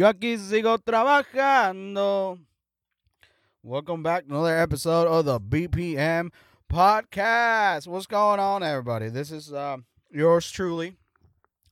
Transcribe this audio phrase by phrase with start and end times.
[0.00, 2.38] Yo aquí sigo trabajando.
[3.62, 6.30] Welcome back to another episode of the BPM
[6.72, 7.86] podcast.
[7.86, 9.10] What's going on, everybody?
[9.10, 9.76] This is uh,
[10.10, 10.96] yours truly.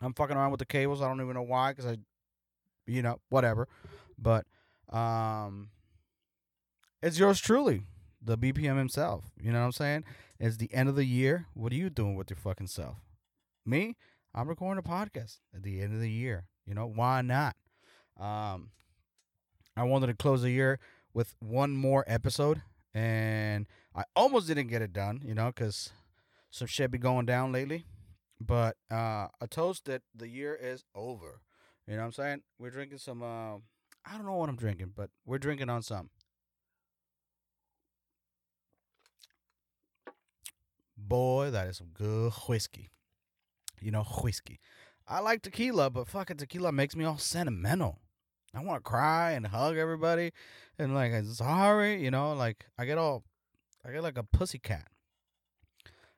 [0.02, 1.00] I'm fucking around with the cables.
[1.00, 1.96] I don't even know why, because I,
[2.86, 3.66] you know, whatever.
[4.18, 4.44] But
[4.92, 5.70] um,
[7.02, 7.84] it's yours truly,
[8.20, 9.24] the BPM himself.
[9.40, 10.04] You know what I'm saying?
[10.38, 11.46] It's the end of the year.
[11.54, 12.96] What are you doing with your fucking self?
[13.64, 13.96] Me?
[14.34, 16.44] I'm recording a podcast at the end of the year.
[16.66, 17.56] You know, why not?
[18.18, 18.70] Um,
[19.76, 20.80] I wanted to close the year
[21.14, 25.92] with one more episode, and I almost didn't get it done, you know, because
[26.50, 27.84] some shit be going down lately.
[28.40, 31.40] But uh, a toast that the year is over.
[31.86, 32.42] You know what I'm saying?
[32.58, 33.56] We're drinking some, uh,
[34.04, 36.10] I don't know what I'm drinking, but we're drinking on some.
[40.96, 42.90] Boy, that is some good whiskey.
[43.80, 44.60] You know, whiskey.
[45.06, 48.00] I like tequila, but fucking tequila makes me all sentimental.
[48.54, 50.32] I want to cry and hug everybody
[50.78, 53.24] and like I'm sorry, you know, like I get all
[53.86, 54.88] I get like a pussy cat.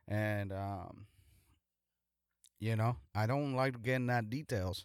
[0.06, 1.06] And um
[2.58, 4.84] you know, I don't like getting that details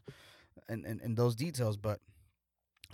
[0.69, 2.00] and, and, and those details, but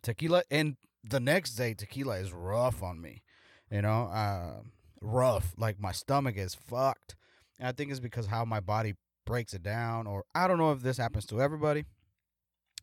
[0.02, 3.24] tequila and the next day tequila is rough on me.
[3.72, 4.62] You know, uh
[5.02, 5.54] rough.
[5.58, 7.16] Like my stomach is fucked.
[7.60, 8.96] And I think it's because how my body
[9.26, 11.86] breaks it down or I don't know if this happens to everybody,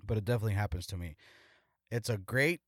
[0.07, 1.17] but it definitely happens to me.
[1.91, 2.61] It's a great,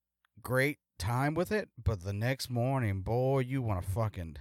[0.42, 4.36] great time with it, but the next morning, boy, you want to fucking.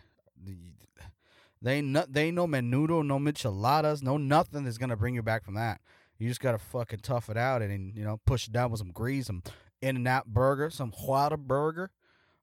[1.61, 5.55] They no, they no menudo, no micheladas, no nothing that's gonna bring you back from
[5.55, 5.81] that.
[6.17, 8.91] You just gotta fucking tough it out and you know push it down with some
[8.91, 9.43] grease, some
[9.81, 11.89] In and Out burger, some Whataburger,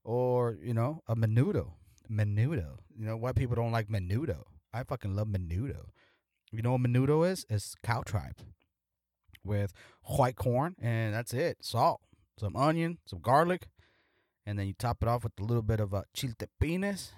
[0.05, 1.73] or you know a menudo,
[2.11, 2.79] menudo.
[2.95, 4.43] You know why people don't like menudo?
[4.75, 5.87] I fucking love menudo.
[6.53, 7.47] You know what menudo is?
[7.49, 8.43] It's cow tripe
[9.43, 9.73] with
[10.03, 11.59] white corn, and that's it.
[11.63, 12.03] Salt
[12.39, 13.69] some onion, some garlic,
[14.45, 17.11] and then you top it off with a little bit of uh, chiltepines,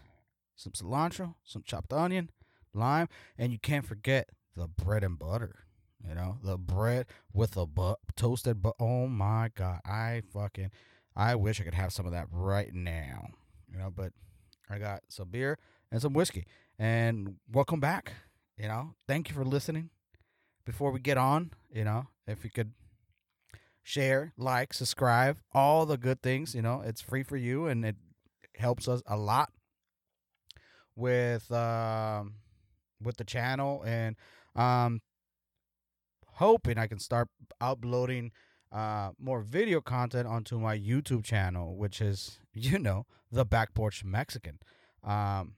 [0.57, 2.31] some cilantro, some chopped onion,
[2.73, 5.65] lime, and you can't forget the bread and butter.
[6.07, 10.71] You know, the bread with a bu- toasted but oh my god, I fucking
[11.17, 13.31] I wish I could have some of that right now.
[13.71, 14.13] You know, but
[14.71, 15.59] I got some beer
[15.91, 16.47] and some whiskey.
[16.79, 18.13] And welcome back.
[18.57, 19.91] You know, thank you for listening.
[20.65, 22.73] Before we get on, you know, if you could
[23.89, 26.55] share, like, subscribe, all the good things.
[26.55, 27.97] You know, it's free for you and it
[28.55, 29.51] helps us a lot
[30.95, 32.35] with um
[33.01, 34.17] with the channel and
[34.57, 35.01] um
[36.35, 37.29] hoping I can start
[37.61, 38.33] uploading
[38.73, 44.05] uh more video content onto my YouTube channel, which is, you know, the back porch
[44.05, 44.59] Mexican.
[45.03, 45.55] Um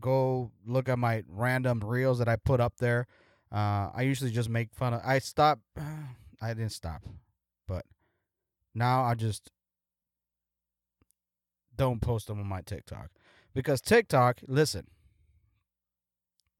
[0.00, 3.06] go look at my random reels that I put up there.
[3.52, 5.60] Uh I usually just make fun of I stop
[6.42, 7.02] I didn't stop.
[8.74, 9.50] Now I just
[11.76, 13.10] don't post them on my TikTok
[13.54, 14.86] because TikTok, listen,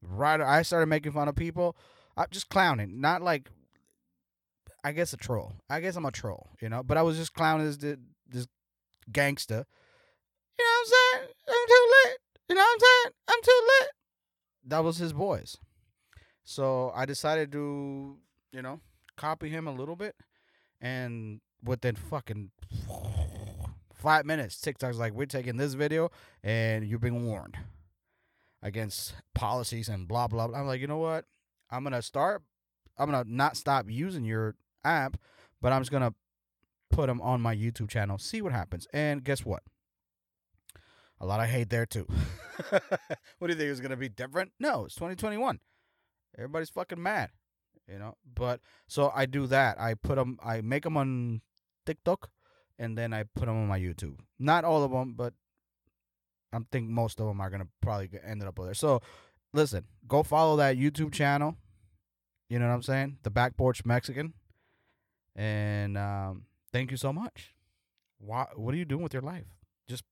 [0.01, 1.75] right I started making fun of people.
[2.15, 3.49] I'm just clowning, not like
[4.83, 5.53] I guess a troll.
[5.69, 6.83] I guess I'm a troll, you know.
[6.83, 7.77] But I was just clowning this
[8.27, 8.47] this
[9.11, 9.65] gangster.
[10.59, 11.33] You know what I'm saying?
[11.49, 12.17] I'm too lit.
[12.49, 13.13] You know what I'm saying?
[13.29, 13.89] I'm too lit.
[14.65, 15.57] That was his voice.
[16.43, 18.17] So I decided to,
[18.51, 18.81] you know,
[19.17, 20.15] copy him a little bit
[20.81, 22.51] and within fucking
[23.93, 26.11] five minutes, TikTok's like, we're taking this video
[26.43, 27.57] and you're being warned
[28.61, 30.59] against policies and blah, blah, blah.
[30.59, 31.25] I'm like, you know what?
[31.69, 32.43] I'm going to start,
[32.97, 35.17] I'm going to not stop using your app,
[35.61, 36.13] but I'm just going to
[36.91, 38.87] put them on my YouTube channel, see what happens.
[38.93, 39.63] And guess what?
[41.19, 42.05] A lot of hate there too.
[42.69, 44.51] what do you think is going to be different?
[44.59, 45.59] No, it's 2021.
[46.37, 47.29] Everybody's fucking mad
[47.87, 48.15] you know.
[48.35, 49.79] But so I do that.
[49.79, 50.37] I put them.
[50.43, 51.41] I make them on
[51.85, 52.29] TikTok,
[52.77, 54.19] and then I put them on my YouTube.
[54.39, 55.33] Not all of them, but
[56.51, 58.73] I think most of them are gonna probably end up over there.
[58.73, 59.01] So
[59.53, 61.55] listen, go follow that YouTube channel.
[62.49, 63.17] You know what I'm saying?
[63.23, 64.33] The Back Porch Mexican.
[65.35, 67.55] And um, thank you so much.
[68.19, 69.47] Why, what are you doing with your life?
[69.87, 70.03] Just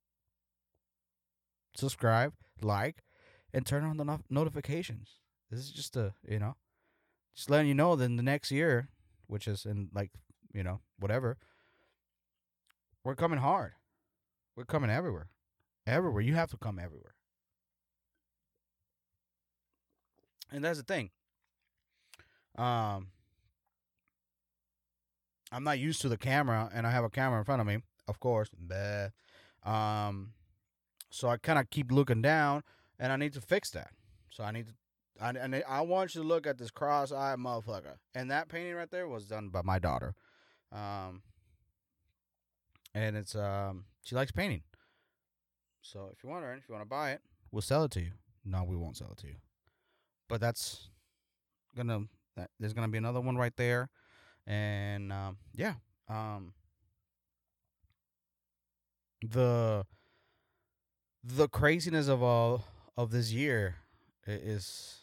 [1.76, 3.04] subscribe, like,
[3.54, 5.20] and turn on the no- notifications.
[5.50, 6.56] This is just a, you know,
[7.36, 8.90] just letting you know then the next year,
[9.28, 10.12] which is in like,
[10.54, 11.38] you know, whatever,
[13.04, 13.74] we're coming hard.
[14.56, 15.30] We're coming everywhere.
[15.88, 16.22] Everywhere.
[16.22, 17.16] You have to come everywhere.
[20.52, 21.10] And that's the thing.
[22.58, 23.08] Um
[25.54, 27.80] I'm not used to the camera and I have a camera in front of me,
[28.08, 28.50] of course.
[28.58, 29.10] Bah.
[29.64, 30.34] Um
[31.10, 32.64] so I kind of keep looking down
[33.00, 33.92] and I need to fix that.
[34.30, 34.74] So I need to
[35.22, 37.98] I, and I want you to look at this cross-eyed motherfucker.
[38.16, 40.16] And that painting right there was done by my daughter.
[40.72, 41.22] Um,
[42.94, 44.64] and it's um she likes painting.
[45.82, 47.22] So if you want her, if you want to buy it,
[47.52, 48.12] we'll sell it to you.
[48.46, 49.36] No, we won't sell it to you.
[50.30, 50.90] But that's
[51.76, 52.02] gonna
[52.36, 53.90] that, there's gonna be another one right there,
[54.48, 55.74] and um, yeah,
[56.08, 56.54] um,
[59.22, 59.86] the
[61.24, 62.66] the craziness of all
[62.98, 63.76] of this year
[64.26, 65.02] is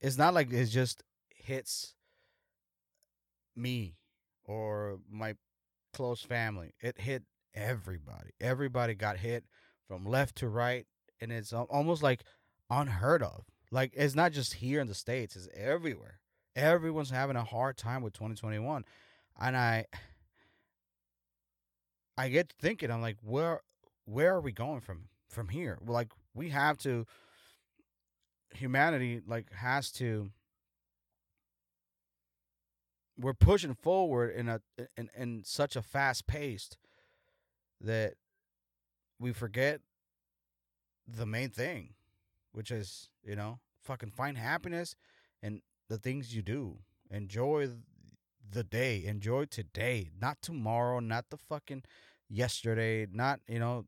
[0.00, 1.02] it's not like it just
[1.34, 1.94] hits
[3.56, 3.96] me
[4.44, 5.34] or my
[5.92, 6.74] close family.
[6.80, 7.24] It hit
[7.54, 8.30] everybody.
[8.40, 9.44] Everybody got hit
[9.86, 10.86] from left to right,
[11.20, 12.24] and it's almost like
[12.70, 13.44] unheard of.
[13.70, 16.20] Like it's not just here in the states; it's everywhere.
[16.54, 18.84] Everyone's having a hard time with 2021,
[19.40, 19.86] and I,
[22.18, 23.62] I get thinking, I'm like, where,
[24.04, 25.78] where are we going from from here?
[25.84, 27.06] Like we have to.
[28.54, 30.30] Humanity like has to
[33.18, 34.60] we're pushing forward in a
[34.96, 36.78] in, in such a fast paced
[37.80, 38.14] that
[39.18, 39.80] we forget
[41.06, 41.94] the main thing,
[42.52, 44.94] which is, you know, fucking find happiness
[45.42, 46.78] in the things you do.
[47.10, 47.68] Enjoy
[48.50, 49.04] the day.
[49.04, 51.82] Enjoy today, not tomorrow, not the fucking
[52.28, 53.86] yesterday, not, you know,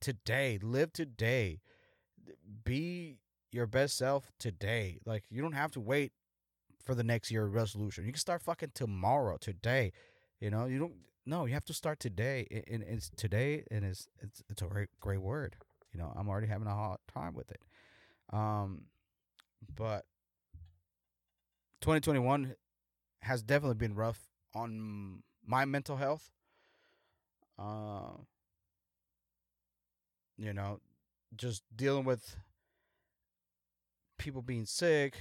[0.00, 0.58] today.
[0.62, 1.60] Live today.
[2.64, 3.18] Be
[3.52, 4.98] your best self today.
[5.04, 6.12] Like you don't have to wait
[6.88, 8.06] for the next year resolution.
[8.06, 9.92] You can start fucking tomorrow, today.
[10.40, 10.94] You know, you don't.
[11.26, 12.46] No, you have to start today.
[12.66, 15.56] And it's today, and it's it's it's a great great word.
[15.92, 17.60] You know, I'm already having a hard time with it.
[18.32, 18.84] Um,
[19.76, 20.06] but
[21.82, 22.54] 2021
[23.20, 26.30] has definitely been rough on my mental health.
[27.58, 28.16] Uh,
[30.38, 30.80] you know,
[31.36, 32.34] just dealing with
[34.16, 35.18] people being sick,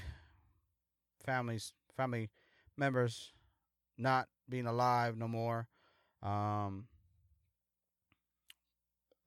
[1.27, 2.29] families, family
[2.77, 3.33] members
[3.97, 5.67] not being alive no more,
[6.23, 6.87] um,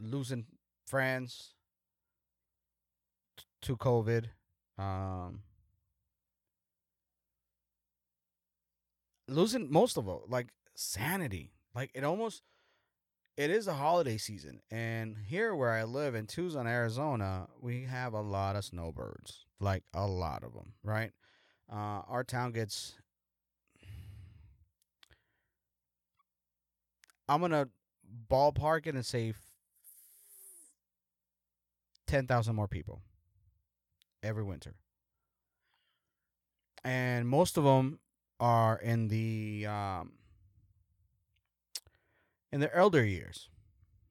[0.00, 0.46] losing
[0.86, 1.54] friends
[3.62, 4.26] to COVID,
[4.78, 5.42] um,
[9.28, 11.52] losing most of it, like sanity.
[11.74, 12.42] Like it almost,
[13.36, 18.14] it is a holiday season, and here where I live in Tucson, Arizona, we have
[18.14, 21.12] a lot of snowbirds, like a lot of them, right?
[21.72, 22.94] Uh, our town gets.
[27.28, 27.68] I'm gonna
[28.28, 29.34] ballpark it and say
[32.08, 33.02] ten thousand more people
[34.20, 34.74] every winter,
[36.82, 38.00] and most of them
[38.40, 40.12] are in the um,
[42.50, 43.48] in the elder years.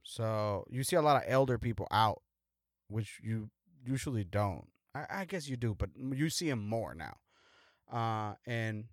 [0.04, 2.22] So you see a lot of elder people out,
[2.88, 3.50] which you
[3.86, 4.70] usually don't.
[4.96, 7.18] I, I guess you do, but you see them more now
[7.92, 8.86] uh, and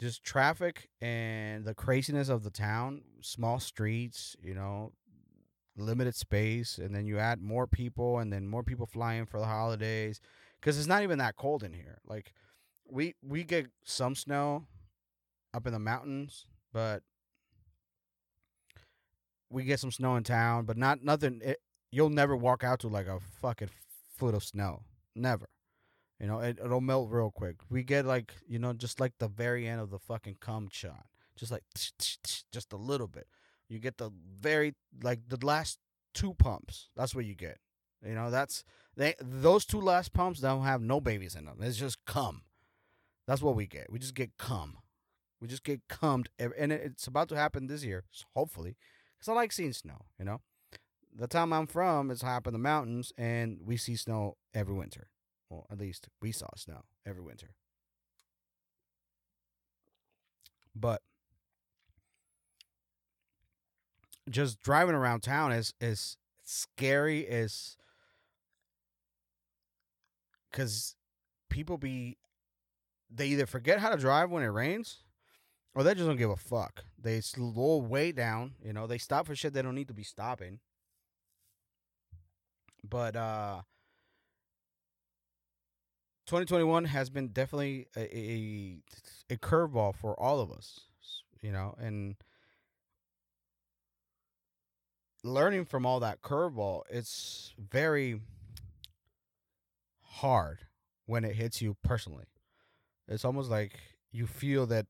[0.00, 4.92] just traffic and the craziness of the town, small streets, you know,
[5.76, 9.46] limited space, and then you add more people, and then more people flying for the
[9.46, 10.20] holidays,
[10.60, 11.98] because it's not even that cold in here.
[12.06, 12.32] Like
[12.88, 14.66] we we get some snow
[15.54, 17.02] up in the mountains, but
[19.50, 21.40] we get some snow in town, but not nothing.
[21.42, 21.58] It,
[21.90, 23.70] you'll never walk out to like a fucking
[24.16, 24.82] foot of snow,
[25.14, 25.48] never.
[26.20, 27.56] You know, it, it'll melt real quick.
[27.68, 31.06] We get like, you know, just like the very end of the fucking cum shot.
[31.36, 33.26] Just like, just a little bit.
[33.68, 35.78] You get the very, like the last
[36.14, 36.88] two pumps.
[36.96, 37.58] That's what you get.
[38.02, 38.64] You know, that's,
[38.96, 41.58] they, those two last pumps don't have no babies in them.
[41.60, 42.42] It's just cum.
[43.26, 43.92] That's what we get.
[43.92, 44.78] We just get cum.
[45.40, 46.30] We just get cummed.
[46.38, 48.04] And it's about to happen this year,
[48.34, 48.76] hopefully.
[49.18, 50.40] Because I like seeing snow, you know?
[51.14, 54.74] The town I'm from is high up in the mountains, and we see snow every
[54.74, 55.08] winter.
[55.48, 57.54] Well, at least we saw snow every winter.
[60.74, 61.02] But
[64.28, 67.76] just driving around town is is scary as
[70.50, 70.94] because
[71.48, 72.16] people be
[73.10, 75.04] they either forget how to drive when it rains
[75.74, 76.84] or they just don't give a fuck.
[76.98, 80.02] They slow way down, you know, they stop for shit they don't need to be
[80.02, 80.60] stopping.
[82.82, 83.62] But uh
[86.26, 88.78] 2021 has been definitely a a,
[89.30, 90.80] a curveball for all of us,
[91.40, 92.16] you know, and
[95.22, 98.20] learning from all that curveball, it's very
[100.00, 100.58] hard
[101.06, 102.24] when it hits you personally.
[103.08, 103.78] It's almost like
[104.12, 104.86] you feel that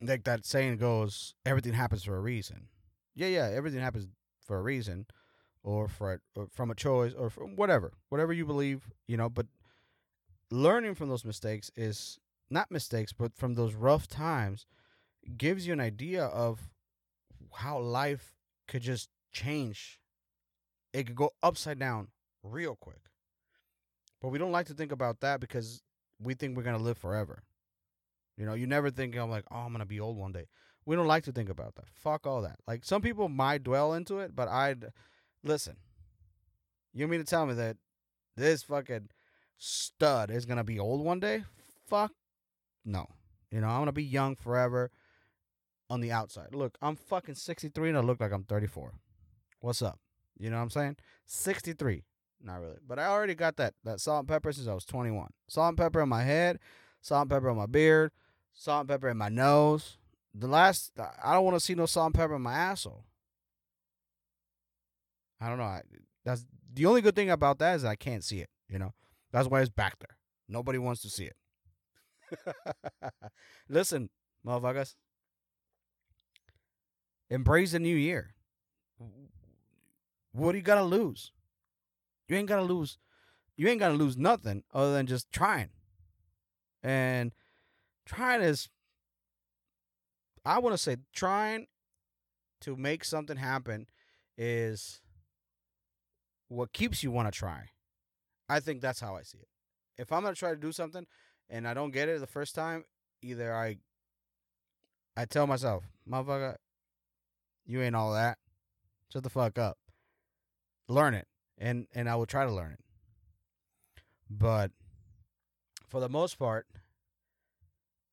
[0.00, 2.68] like that saying goes, everything happens for a reason.
[3.14, 4.08] Yeah, yeah, everything happens
[4.44, 5.06] for a reason
[5.66, 9.46] or for or from a choice or from whatever, whatever you believe, you know, but
[10.50, 12.18] learning from those mistakes is
[12.48, 14.64] not mistakes, but from those rough times,
[15.36, 16.70] gives you an idea of
[17.52, 18.36] how life
[18.68, 20.00] could just change.
[20.92, 22.08] It could go upside down
[22.44, 23.10] real quick.
[24.22, 25.82] But we don't like to think about that because
[26.22, 27.42] we think we're gonna live forever.
[28.38, 30.46] You know, you never think I'm like, oh, I'm gonna be old one day.
[30.84, 31.88] We don't like to think about that.
[31.92, 32.60] Fuck all that.
[32.68, 34.92] Like some people might dwell into it, but I'd
[35.42, 35.76] listen.
[36.92, 37.76] You mean to tell me that
[38.36, 39.08] this fucking
[39.58, 41.44] stud is gonna be old one day?
[41.86, 42.12] Fuck
[42.84, 43.06] no.
[43.50, 44.90] You know, I'm gonna be young forever
[45.88, 46.54] on the outside.
[46.54, 48.92] Look, I'm fucking 63 and I look like I'm 34.
[49.60, 49.98] What's up?
[50.38, 50.96] You know what I'm saying?
[51.26, 52.04] 63.
[52.42, 52.78] Not really.
[52.86, 55.30] But I already got that that salt and pepper since I was 21.
[55.48, 56.58] Salt and pepper on my head,
[57.00, 58.12] salt and pepper on my beard,
[58.52, 59.98] salt and pepper in my nose.
[60.34, 63.04] The last I don't want to see no salt and pepper in my asshole.
[65.40, 65.64] I don't know.
[65.64, 65.82] I,
[66.24, 68.94] that's the only good thing about that is I can't see it, you know.
[69.32, 70.16] That's why it's back there.
[70.48, 71.36] Nobody wants to see it.
[73.68, 74.10] Listen,
[74.46, 74.94] motherfuckers.
[77.28, 78.34] Embrace the new year.
[80.32, 81.32] What do you gotta lose?
[82.28, 82.98] You ain't gotta lose.
[83.56, 85.70] You ain't gotta lose nothing other than just trying.
[86.82, 87.32] And
[88.04, 88.68] trying is,
[90.44, 91.66] I want to say, trying
[92.60, 93.86] to make something happen
[94.38, 95.00] is
[96.48, 97.70] what keeps you want to try.
[98.48, 99.48] I think that's how I see it.
[99.98, 101.06] If I'm gonna try to do something
[101.48, 102.84] and I don't get it the first time,
[103.22, 103.78] either I
[105.16, 106.56] I tell myself, motherfucker,
[107.64, 108.38] you ain't all that.
[109.12, 109.78] Shut the fuck up.
[110.88, 111.26] Learn it.
[111.58, 112.80] And and I will try to learn it.
[114.28, 114.72] But
[115.88, 116.66] for the most part,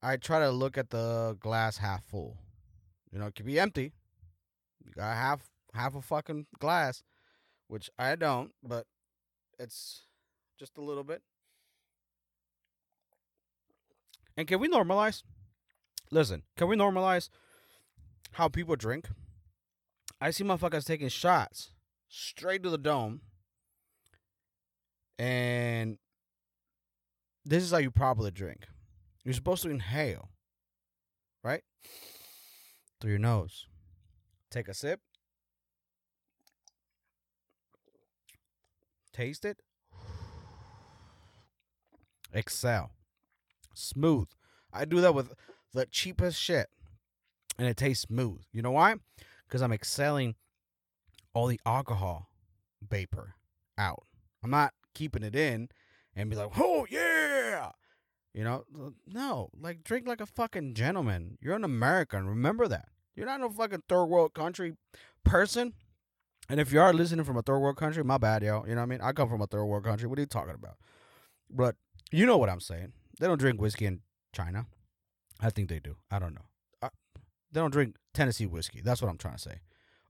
[0.02, 2.38] I try to look at the glass half full.
[3.12, 3.94] You know, it could be empty.
[4.84, 7.04] You got half half a fucking glass,
[7.68, 8.86] which I don't, but
[9.60, 10.04] it's
[10.60, 11.22] just a little bit.
[14.36, 15.24] And can we normalize?
[16.12, 17.30] Listen, can we normalize
[18.34, 19.10] how people drink?
[20.20, 21.72] I see motherfuckers taking shots
[22.08, 23.22] straight to the dome.
[25.20, 25.98] And
[27.46, 28.68] this is how you probably drink.
[29.24, 30.30] You're supposed to inhale,
[31.44, 31.64] right?
[33.00, 33.68] Through your nose.
[34.50, 35.02] Take a sip.
[39.14, 39.58] Taste it.
[42.34, 42.92] Exhale.
[43.74, 44.28] Smooth.
[44.72, 45.34] I do that with
[45.74, 46.68] the cheapest shit.
[47.60, 48.42] And it tastes smooth.
[48.52, 48.96] You know why?
[49.48, 50.36] Because I'm exhaling
[51.34, 52.30] all the alcohol
[52.82, 53.36] vapor
[53.78, 54.04] out.
[54.44, 55.70] I'm not keeping it in
[56.16, 57.70] and be like, oh, yeah.
[58.34, 58.64] You know,
[59.06, 61.38] no, like drink like a fucking gentleman.
[61.40, 62.28] You're an American.
[62.28, 62.88] Remember that.
[63.16, 64.74] You're not no fucking third world country
[65.24, 65.74] person.
[66.50, 68.66] And if you are listening from a third world country, my bad, yo.
[68.66, 69.02] You know what I mean?
[69.02, 70.08] I come from a third world country.
[70.08, 70.78] What are you talking about?
[71.50, 71.76] But
[72.12, 72.94] you know what I'm saying.
[73.20, 74.02] They don't drink whiskey in
[74.34, 74.66] China.
[75.40, 75.96] I think they do.
[76.12, 76.46] I don't know.
[76.82, 76.90] I,
[77.52, 78.82] they don't drink Tennessee whiskey.
[78.82, 79.60] That's what I'm trying to say.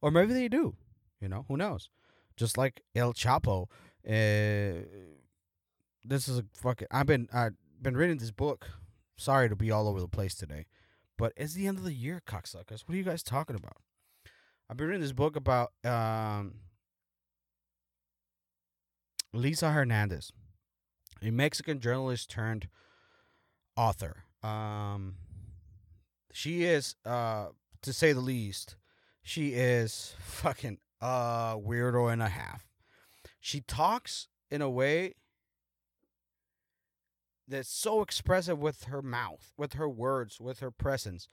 [0.02, 0.75] Or maybe they do.
[1.22, 1.90] You know, who knows?
[2.36, 3.68] Just like El Chapo.
[4.06, 4.86] Uh,
[6.04, 6.88] this is a fucking.
[6.92, 8.70] I've been I've been reading this book.
[9.18, 10.66] Sorry to be all over the place today,
[11.18, 12.82] but it's the end of the year, cocksuckers.
[12.86, 13.78] What are you guys talking about?
[14.74, 16.56] I've been reading this book about um,
[19.32, 20.34] Lisa Hernandez,
[21.22, 22.68] a Mexican journalist turned
[23.77, 24.24] author.
[24.42, 25.18] Um,
[26.32, 27.50] she is, uh,
[27.84, 28.75] to say the least,
[29.22, 32.65] she is fucking a weirdo and a half.
[33.39, 35.13] She talks in a way
[37.48, 41.30] that's so expressive with her mouth, with her words, with her presence.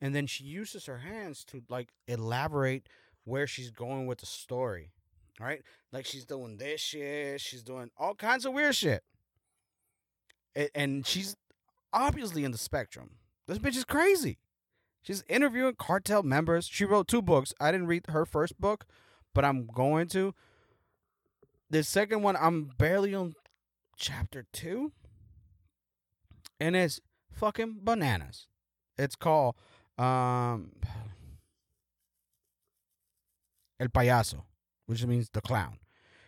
[0.00, 2.88] And then she uses her hands to like elaborate
[3.24, 4.92] where she's going with the story.
[5.40, 5.62] Right?
[5.92, 9.02] Like she's doing this shit, she's doing all kinds of weird shit.
[10.74, 11.36] And she's
[11.92, 13.10] obviously in the spectrum.
[13.46, 14.38] This bitch is crazy.
[15.02, 16.66] She's interviewing cartel members.
[16.66, 17.54] She wrote two books.
[17.60, 18.86] I didn't read her first book,
[19.34, 20.34] but I'm going to.
[21.70, 23.34] The second one, I'm barely on
[23.96, 24.92] chapter two.
[26.58, 27.00] And it's
[27.30, 28.46] fucking bananas.
[28.98, 29.56] It's called
[29.98, 30.72] um
[33.78, 34.42] El Payaso,
[34.86, 35.78] which means the clown.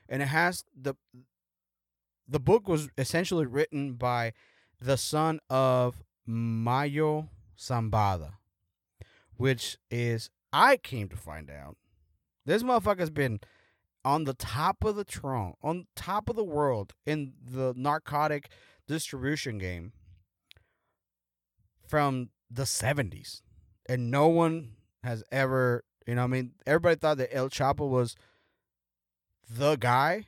[0.08, 0.94] And it has the
[2.26, 4.32] the book was essentially written by
[4.80, 8.32] the son of Mayo Zambada,
[9.37, 11.76] which is I came to find out
[12.44, 13.40] this motherfucker's been
[14.04, 18.50] on the top of the throne, on top of the world in the narcotic
[18.87, 19.92] distribution game
[21.87, 23.42] from the 70s.
[23.88, 28.16] And no one has ever, you know, I mean, everybody thought that El Chapo was
[29.49, 30.26] the guy.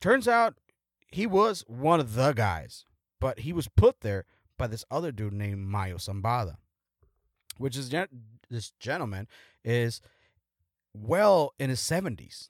[0.00, 0.58] Turns out
[1.06, 2.84] he was one of the guys,
[3.20, 4.24] but he was put there
[4.58, 6.56] by this other dude named Mayo Zambada.
[7.58, 7.90] which is
[8.50, 9.28] this gentleman
[9.64, 10.00] is
[10.92, 12.48] well in his 70s.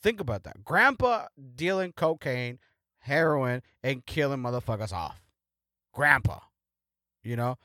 [0.00, 0.64] Think about that.
[0.64, 2.58] Grandpa dealing cocaine,
[3.00, 5.22] heroin, and killing motherfuckers off.
[5.92, 6.40] Grandpa.
[7.22, 7.58] You know?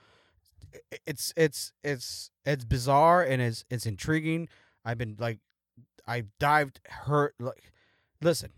[1.05, 4.49] It's it's it's it's bizarre and it's it's intriguing.
[4.83, 5.39] I've been like
[6.07, 7.71] I dived hurt like
[8.21, 8.51] listen,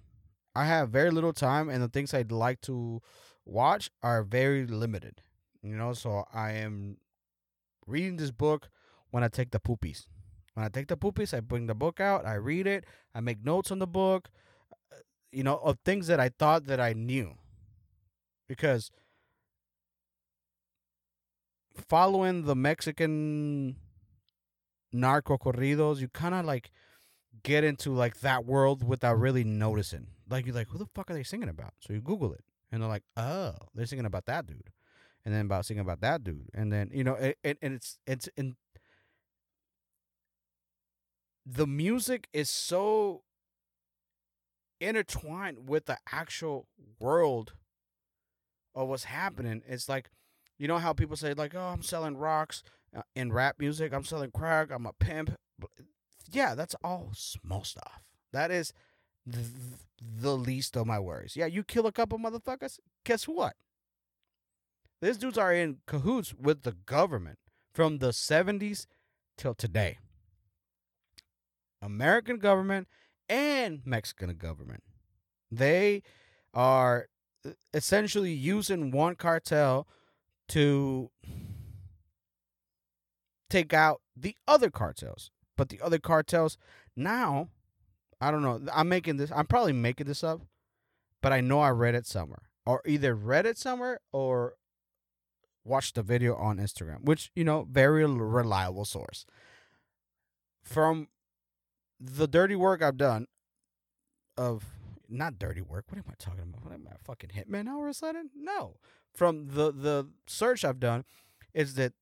[0.56, 3.02] I have very little time and the things I'd like to
[3.46, 5.22] watch are very limited.
[5.62, 6.98] You know, so I am
[7.88, 8.70] reading this book
[9.12, 10.06] when I take the poopies.
[10.54, 13.44] When I take the poopies, I bring the book out, I read it, I make
[13.44, 14.30] notes on the book,
[14.92, 14.98] uh,
[15.32, 17.34] you know, of things that I thought that I knew.
[18.48, 18.92] Because
[21.77, 23.75] following the Mexican
[24.91, 26.72] narco corridos, you kind of like
[27.44, 30.07] get into like that world without really noticing.
[30.29, 31.74] Like you're like, who the fuck are they singing about?
[31.79, 34.72] So you Google it, and they're like, oh, they're singing about that dude,
[35.24, 38.00] and then about singing about that dude, and then you know, it, it, and it's
[38.07, 38.55] it's in
[41.46, 43.22] the music is so
[44.81, 46.68] intertwined with the actual
[47.00, 47.53] world
[48.74, 49.61] of what's happening.
[49.68, 50.09] It's like,
[50.57, 52.63] you know how people say like, "Oh, I'm selling rocks
[52.96, 53.94] uh, in rap music.
[53.94, 54.72] I'm selling crack.
[54.72, 55.35] I'm a pimp."
[56.31, 58.01] Yeah, that's all small stuff.
[58.33, 58.74] That is
[59.31, 59.46] th-
[60.00, 61.35] the least of my worries.
[61.35, 62.79] Yeah, you kill a couple motherfuckers.
[63.03, 63.55] Guess what?
[65.01, 67.37] These dudes are in cahoots with the government
[67.74, 68.87] from the 70s
[69.37, 69.98] till today.
[71.81, 72.87] American government
[73.29, 74.83] and Mexican government.
[75.51, 76.01] They
[76.53, 77.07] are
[77.46, 79.87] uh, essentially using one cartel
[80.50, 81.10] to
[83.50, 85.31] take out the other cartels.
[85.58, 86.58] But the other cartels
[86.96, 87.50] now,
[88.20, 88.62] I don't know.
[88.74, 89.31] I'm making this.
[89.34, 90.42] I'm probably making this up,
[91.22, 94.55] but I know I read it somewhere, or either read it somewhere or
[95.64, 99.25] watched the video on Instagram, which you know, very reliable source.
[100.64, 101.08] From
[102.00, 103.27] the dirty work I've done,
[104.38, 104.66] of
[105.09, 105.85] not dirty work.
[105.89, 106.63] What am I talking about?
[106.63, 108.29] What am I fucking hitman all of a sudden?
[108.35, 108.77] No.
[109.13, 111.05] From the the search I've done,
[111.53, 111.94] is that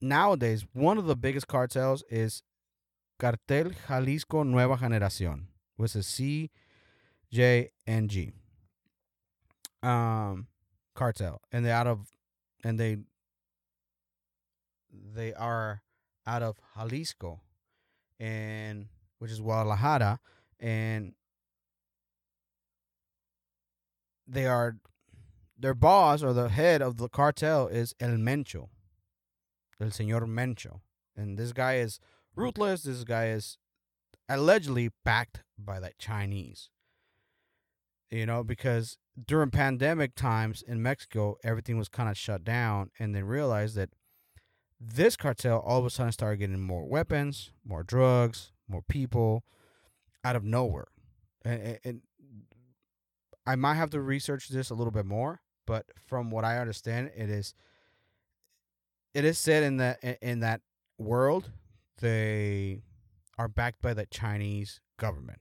[0.00, 2.42] nowadays one of the biggest cartels is
[3.18, 6.50] Cartel Jalisco Nueva Generación, which is C
[7.32, 8.32] J N G.
[9.82, 10.46] Um
[10.94, 11.40] cartel.
[11.52, 12.12] And they out of
[12.64, 12.98] and they
[14.92, 15.82] they are
[16.26, 17.40] out of Jalisco
[18.18, 18.88] and
[19.18, 20.18] which is Guadalajara
[20.60, 21.14] and
[24.28, 24.76] they are
[25.58, 28.68] their boss or the head of the cartel is El Mencho.
[29.80, 30.80] El Señor Mencho.
[31.16, 31.98] And this guy is
[32.36, 32.82] ruthless.
[32.82, 33.58] This guy is
[34.28, 36.70] allegedly backed by the Chinese.
[38.10, 43.14] You know, because during pandemic times in Mexico, everything was kind of shut down, and
[43.14, 43.90] they realized that
[44.80, 49.44] this cartel all of a sudden started getting more weapons, more drugs, more people
[50.24, 50.86] out of nowhere.
[51.44, 52.00] And, and
[53.48, 57.12] I might have to research this a little bit more, but from what I understand,
[57.16, 57.54] it is
[59.14, 60.60] it is said in that in that
[60.98, 61.50] world
[62.02, 62.82] they
[63.38, 65.38] are backed by the Chinese government,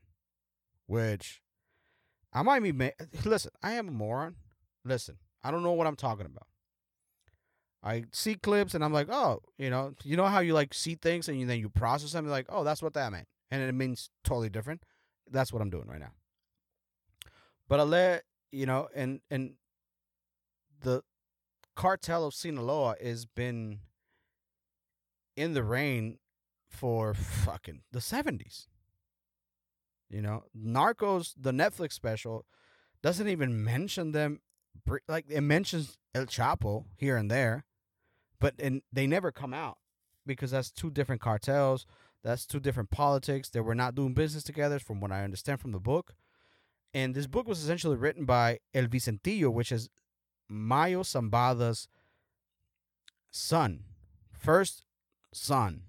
[0.86, 1.42] which
[2.32, 2.72] I might be.
[2.72, 2.92] Ma-
[3.26, 4.38] Listen, I am a moron.
[4.86, 6.48] Listen, I don't know what I'm talking about.
[7.84, 10.96] I see clips and I'm like, oh, you know, you know how you like see
[10.96, 13.74] things and you, then you process them, like, oh, that's what that meant, and it
[13.74, 14.82] means totally different.
[15.30, 16.14] That's what I'm doing right now.
[17.68, 19.54] But I let you know, and and
[20.82, 21.04] the
[21.76, 23.80] cartel of Sinaloa has been
[25.36, 26.18] in the reign
[26.70, 28.68] for fucking the 70s.
[30.10, 32.46] You know, Narcos, the Netflix special,
[33.04, 34.42] doesn't even mention them.
[35.08, 37.66] Like it mentions El Chapo here and there,
[38.40, 39.78] but and they never come out
[40.26, 41.86] because that's two different cartels.
[42.24, 43.50] That's two different politics.
[43.50, 46.14] They were not doing business together, from what I understand from the book.
[46.94, 49.90] And this book was essentially written by El Vicentillo, which is
[50.50, 51.88] Mayo Zambada's
[53.30, 53.84] son,
[54.32, 54.84] first
[55.34, 55.84] son.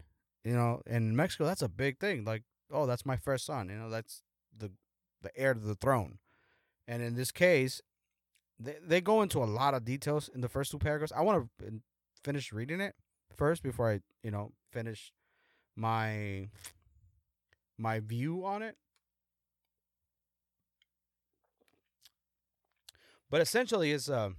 [0.45, 2.25] You know, in Mexico, that's a big thing.
[2.25, 3.69] Like, oh, that's my first son.
[3.69, 4.23] You know, that's
[4.57, 4.71] the
[5.23, 6.19] the heir to the throne.
[6.87, 7.83] And in this case,
[8.59, 11.13] they they go into a lot of details in the first two paragraphs.
[11.15, 11.71] I want to uh,
[12.25, 12.95] finish reading it
[13.37, 15.13] first before I, you know, finish
[15.77, 16.49] my
[17.77, 18.77] my view on it.
[23.31, 24.31] But essentially, is uh,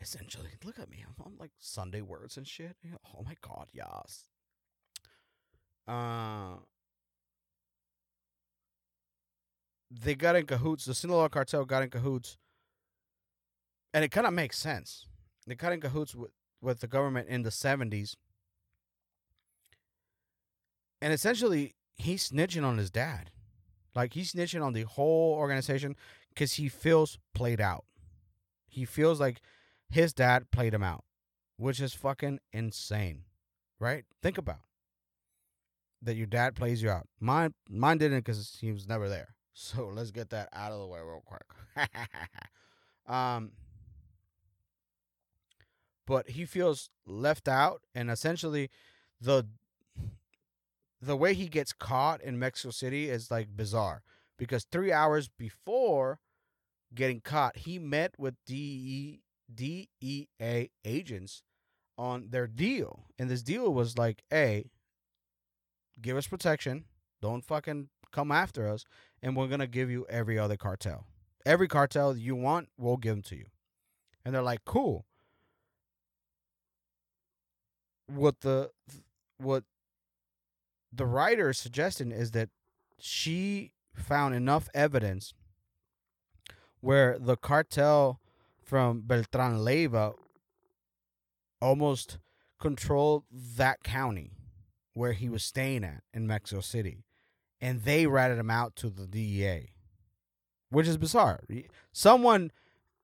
[0.00, 0.50] essentially.
[0.64, 1.04] Look at me.
[1.06, 2.76] I'm, I'm like Sunday words and shit.
[3.16, 4.24] Oh my god, yes.
[5.88, 6.56] Uh,
[9.90, 10.84] they got in cahoots.
[10.84, 12.36] The Sinaloa cartel got in cahoots,
[13.92, 15.06] and it kind of makes sense.
[15.46, 18.16] They got in cahoots with with the government in the 70s.
[21.00, 23.30] And essentially, he's snitching on his dad.
[23.94, 25.96] Like he's snitching on the whole organization
[26.40, 27.84] cuz he feels played out.
[28.66, 29.42] He feels like
[29.90, 31.04] his dad played him out,
[31.58, 33.24] which is fucking insane.
[33.78, 34.04] Right?
[34.22, 34.60] Think about
[36.00, 37.08] that your dad plays you out.
[37.20, 39.34] Mine mine didn't cuz he was never there.
[39.52, 41.44] So let's get that out of the way real quick.
[43.06, 43.52] um
[46.06, 48.70] but he feels left out and essentially
[49.20, 49.46] the
[51.02, 54.02] the way he gets caught in Mexico City is like bizarre
[54.38, 56.20] because 3 hours before
[56.94, 59.20] getting caught he met with DE,
[59.52, 61.42] DEA agents
[61.96, 64.64] on their deal and this deal was like a
[66.00, 66.84] give us protection
[67.20, 68.84] don't fucking come after us
[69.22, 71.06] and we're going to give you every other cartel.
[71.46, 73.46] Every cartel you want we'll give them to you.
[74.24, 75.06] And they're like cool.
[78.06, 78.70] What the
[79.38, 79.64] what
[80.92, 82.50] the writer is suggesting is that
[82.98, 85.32] she found enough evidence
[86.80, 88.20] where the cartel
[88.62, 90.14] from Beltran Leyva
[91.60, 92.18] almost
[92.58, 94.32] controlled that county
[94.94, 97.04] where he was staying at in Mexico City.
[97.60, 99.74] And they ratted him out to the DEA,
[100.70, 101.40] which is bizarre.
[101.92, 102.52] Someone,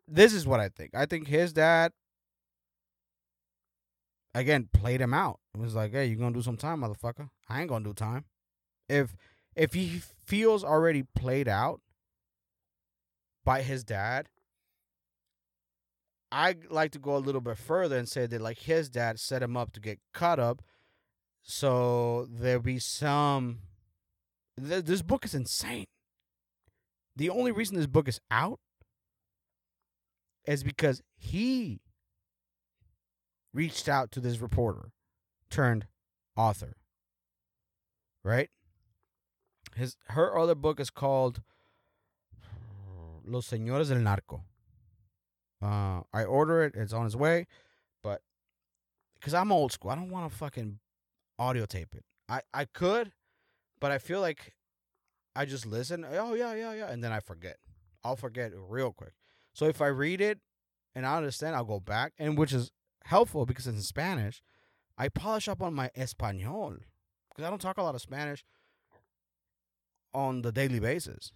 [0.08, 0.94] this is what I think.
[0.94, 1.92] I think his dad
[4.34, 5.40] again played him out.
[5.54, 7.28] It was like, hey, you're gonna do some time, motherfucker.
[7.48, 8.24] I ain't gonna do time.
[8.88, 9.14] If
[9.54, 11.80] if he feels already played out
[13.46, 14.28] by his dad,
[16.32, 19.42] I like to go a little bit further and say that like his dad set
[19.42, 20.60] him up to get caught up,
[21.42, 23.60] so there'll be some.
[24.60, 25.86] Th- this book is insane.
[27.14, 28.58] The only reason this book is out
[30.44, 31.80] is because he
[33.54, 34.90] reached out to this reporter
[35.50, 35.86] turned
[36.36, 36.76] author.
[38.24, 38.50] Right?
[39.76, 41.42] His her other book is called
[43.26, 44.44] Los Señores del Narco.
[45.62, 47.46] Uh, I order it; it's on its way,
[48.02, 48.22] but
[49.14, 50.78] because I'm old school, I don't want to fucking
[51.38, 52.04] audio tape it.
[52.28, 53.12] I I could,
[53.80, 54.54] but I feel like
[55.34, 56.04] I just listen.
[56.08, 57.56] Oh yeah, yeah, yeah, and then I forget.
[58.04, 59.14] I'll forget real quick.
[59.52, 60.38] So if I read it
[60.94, 62.70] and I understand, I'll go back, and which is
[63.04, 64.42] helpful because it's in Spanish.
[64.98, 66.76] I polish up on my Espanol
[67.28, 68.44] because I don't talk a lot of Spanish
[70.14, 71.32] on the daily basis.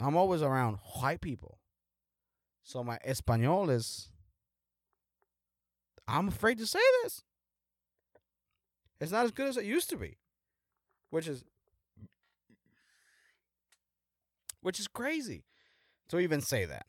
[0.00, 1.58] I'm always around white people.
[2.62, 4.08] So my Espanol is.
[6.06, 7.22] I'm afraid to say this.
[9.00, 10.18] It's not as good as it used to be,
[11.10, 11.44] which is.
[14.60, 15.44] Which is crazy
[16.08, 16.86] to even say that.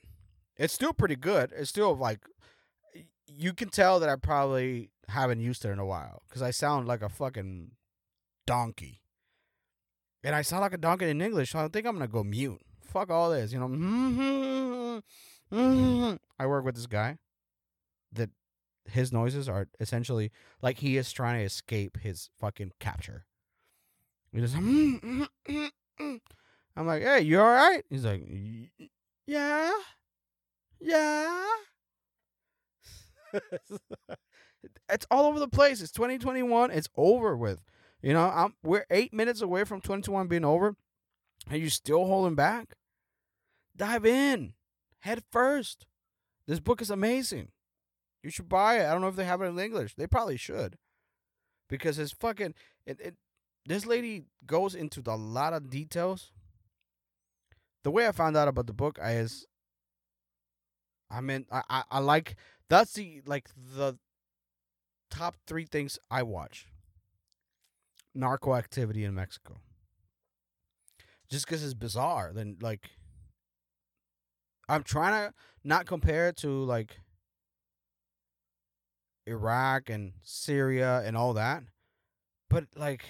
[0.57, 1.51] It's still pretty good.
[1.55, 2.19] It's still like
[3.27, 6.87] you can tell that I probably haven't used it in a while because I sound
[6.87, 7.71] like a fucking
[8.47, 9.01] donkey.
[10.23, 12.61] And I sound like a donkey in English, so I think I'm gonna go mute.
[12.85, 13.67] Fuck all this, you know.
[13.67, 16.15] Mm-hmm, mm-hmm, mm-hmm.
[16.39, 17.17] I work with this guy
[18.13, 18.29] that
[18.85, 23.25] his noises are essentially like he is trying to escape his fucking capture.
[24.31, 25.69] He just, mm, mm,
[25.99, 26.19] mm,
[26.75, 27.83] I'm like, hey, you all right?
[27.89, 28.21] He's like,
[29.25, 29.71] yeah,
[30.79, 31.45] yeah.
[34.89, 35.81] it's all over the place.
[35.81, 36.71] It's 2021.
[36.71, 37.61] It's over with.
[38.01, 40.75] You know, I'm we're eight minutes away from 2021 being over,
[41.49, 42.75] and you still holding back.
[43.75, 44.53] Dive in,
[44.99, 45.85] head first.
[46.47, 47.49] This book is amazing.
[48.23, 48.85] You should buy it.
[48.85, 49.95] I don't know if they have it in English.
[49.95, 50.77] They probably should,
[51.69, 52.53] because it's fucking.
[52.85, 53.15] It, it
[53.65, 56.31] this lady goes into a lot of details.
[57.83, 59.45] The way I found out about the book is,
[61.09, 62.35] I mean, I, I, I like
[62.69, 63.97] that's the like the
[65.11, 66.67] top three things I watch.
[68.13, 69.57] Narco activity in Mexico.
[71.29, 72.89] Just because it's bizarre, then like
[74.69, 75.33] I'm trying to
[75.63, 76.99] not compare it to like
[79.27, 81.63] Iraq and Syria and all that,
[82.49, 83.05] but like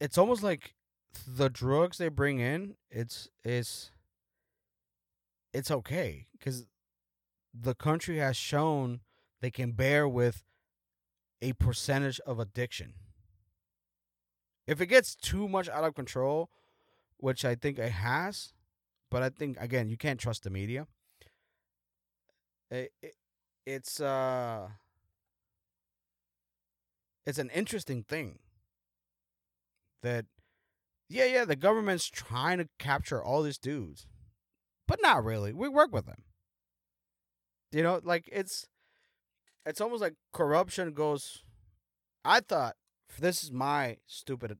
[0.00, 0.74] it's almost like
[1.26, 2.76] the drugs they bring in.
[2.90, 3.90] It's it's
[5.52, 6.66] it's okay because
[7.54, 9.00] the country has shown
[9.40, 10.44] they can bear with
[11.40, 12.94] a percentage of addiction.
[14.72, 16.48] If it gets too much out of control,
[17.18, 18.54] which I think it has,
[19.10, 20.86] but I think again you can't trust the media.
[22.70, 23.14] It, it,
[23.66, 24.68] it's uh
[27.26, 28.38] it's an interesting thing
[30.02, 30.26] that
[31.08, 34.06] yeah yeah the government's trying to capture all these dudes
[34.88, 36.24] but not really we work with them
[37.72, 38.66] You know, like it's
[39.64, 41.42] it's almost like corruption goes.
[42.24, 42.76] I thought
[43.18, 44.58] this is my stupid,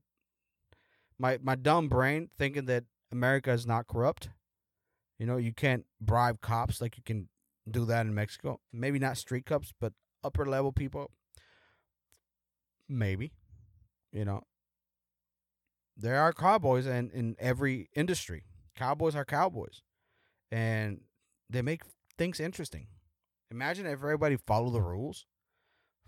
[1.18, 4.30] my my dumb brain thinking that America is not corrupt.
[5.18, 7.28] You know, you can't bribe cops like you can
[7.70, 8.60] do that in Mexico.
[8.72, 9.92] Maybe not street cops, but
[10.24, 11.10] upper level people.
[12.88, 13.32] Maybe,
[14.12, 14.42] you know,
[15.96, 18.44] there are cowboys in in every industry.
[18.74, 19.82] Cowboys are cowboys,
[20.50, 21.02] and
[21.48, 21.82] they make
[22.18, 22.88] things interesting.
[23.50, 25.26] Imagine if everybody followed the rules.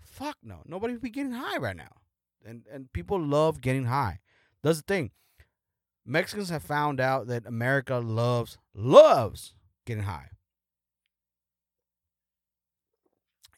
[0.01, 1.91] Fuck no, nobody would be getting high right now,
[2.45, 4.19] and and people love getting high.
[4.63, 5.11] That's the thing.
[6.05, 9.55] Mexicans have found out that America loves loves
[9.85, 10.29] getting high,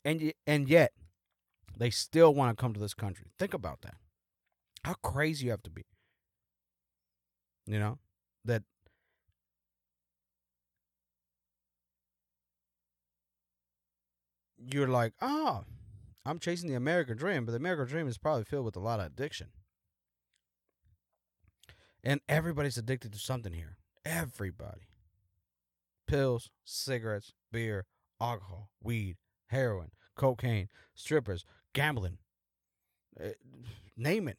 [0.05, 0.93] and and yet
[1.77, 3.27] they still want to come to this country.
[3.37, 3.95] Think about that.
[4.83, 5.83] How crazy you have to be.
[7.65, 7.99] You know
[8.45, 8.63] that
[14.57, 15.65] you're like, oh,
[16.27, 18.99] I'm chasing the American dream, but the American dream is probably filled with a lot
[18.99, 19.47] of addiction.
[22.03, 23.77] And everybody's addicted to something here.
[24.03, 24.89] Everybody.
[26.05, 27.85] Pills, cigarettes, beer,
[28.19, 29.15] alcohol, weed,
[29.47, 32.17] heroin, cocaine, strippers, gambling.
[33.17, 33.29] Uh,
[33.95, 34.37] name it.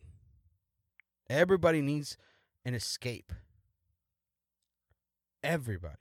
[1.30, 2.18] Everybody needs
[2.66, 3.32] an escape.
[5.42, 5.96] Everybody.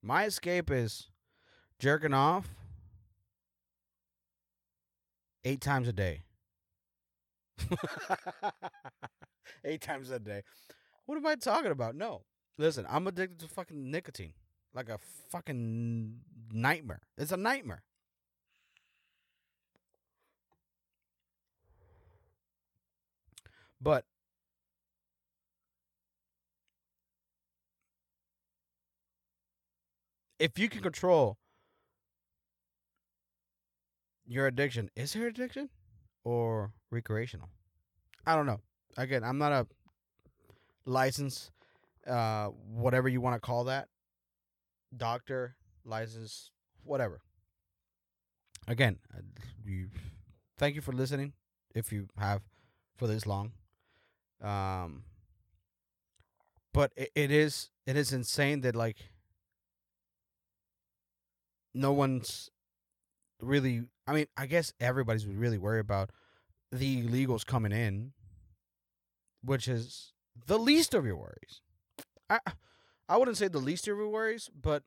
[0.00, 1.08] My escape is
[1.80, 2.59] jerking off
[5.44, 6.22] eight times a day.
[9.64, 10.42] eight times a day.
[11.06, 11.94] What am I talking about?
[11.94, 12.22] No.
[12.58, 14.34] Listen, I'm addicted to fucking nicotine.
[14.74, 14.98] Like a
[15.30, 16.20] fucking
[16.52, 17.00] nightmare.
[17.18, 17.82] It's a nightmare.
[23.80, 24.04] But
[30.38, 31.38] if you can control
[34.30, 35.68] your addiction, is there addiction
[36.22, 37.48] or recreational?
[38.24, 38.60] I don't know.
[38.96, 39.66] Again, I'm not a
[40.86, 41.50] license,
[42.06, 43.88] uh, whatever you want to call that,
[44.96, 46.52] doctor, license,
[46.84, 47.20] whatever.
[48.68, 49.22] Again, uh,
[49.64, 49.88] you,
[50.58, 51.32] thank you for listening.
[51.74, 52.42] If you have
[52.96, 53.52] for this long,
[54.40, 55.04] um,
[56.72, 58.96] but it, it is it is insane that like
[61.74, 62.50] no one's
[63.40, 66.10] really I mean, I guess everybody's really worried about
[66.72, 68.10] the illegals coming in,
[69.40, 70.12] which is
[70.48, 71.60] the least of your worries.
[72.28, 72.40] I
[73.08, 74.82] I wouldn't say the least of your worries, but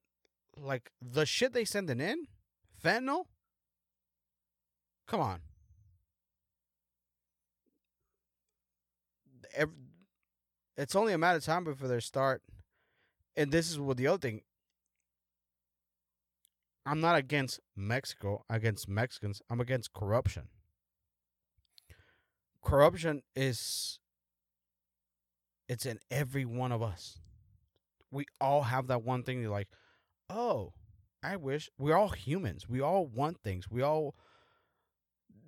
[0.58, 2.28] like the shit they sending in,
[2.84, 3.28] fentanyl.
[5.08, 5.40] Come on.
[10.76, 12.42] It's only a matter of time before they start.
[13.38, 14.42] And this is what the other thing.
[16.86, 19.42] I'm not against Mexico, against Mexicans.
[19.50, 20.50] I'm against corruption.
[22.62, 24.00] Corruption is
[25.70, 27.20] it's in every one of us.
[28.12, 29.70] We all have that one thing you're like,
[30.30, 30.74] "Oh,
[31.24, 32.68] I wish we're all humans.
[32.68, 33.70] We all want things.
[33.72, 34.16] We all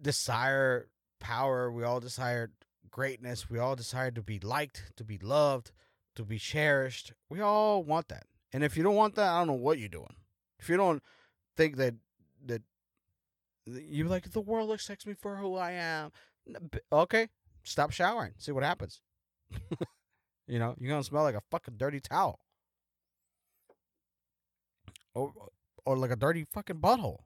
[0.02, 1.72] desire power.
[1.72, 2.52] We all desire
[2.90, 3.50] greatness.
[3.50, 5.72] We all desire to be liked, to be loved,
[6.16, 7.12] to be cherished.
[7.30, 8.26] We all want that.
[8.54, 10.16] And if you don't want that, I don't know what you're doing.
[10.60, 11.04] If you don't
[11.56, 11.96] think that
[12.46, 12.62] that
[13.66, 16.12] you like the world accepts me for who I am.
[16.92, 17.30] Okay,
[17.64, 18.34] stop showering.
[18.38, 19.02] See what happens.
[20.48, 22.40] you know, you're gonna smell like a fucking dirty towel,
[25.14, 25.34] or
[25.86, 27.20] or like a dirty fucking butthole.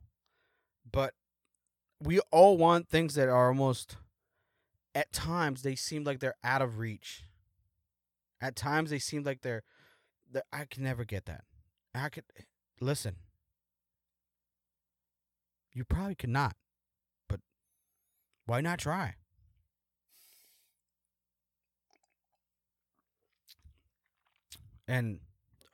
[0.89, 1.13] But
[2.01, 3.97] we all want things that are almost,
[4.95, 7.23] at times, they seem like they're out of reach.
[8.41, 9.63] At times, they seem like they're,
[10.31, 11.43] they're I can never get that.
[11.93, 12.23] I could
[12.79, 13.15] listen.
[15.73, 16.55] You probably could not.
[17.27, 17.41] But
[18.45, 19.15] why not try?
[24.87, 25.19] And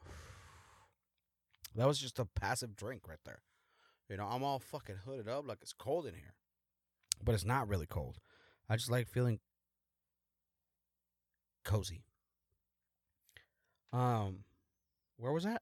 [1.76, 3.42] that was just a passive drink right there.
[4.10, 6.36] You know, I'm all fucking hooded up like it's cold in here.
[7.24, 8.18] But it's not really cold.
[8.70, 9.40] I just like feeling
[11.64, 12.04] cozy.
[13.94, 14.40] Um
[15.18, 15.62] where was that?